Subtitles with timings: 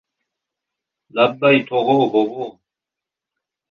[1.19, 2.53] —Labbay, tog‘o bobo?